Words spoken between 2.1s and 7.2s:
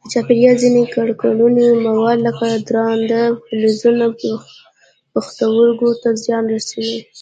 لکه درانده فلزونه پښتورګو ته زیان رسوي.